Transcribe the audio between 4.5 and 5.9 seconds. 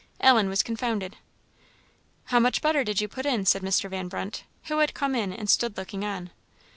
who had come in, and stood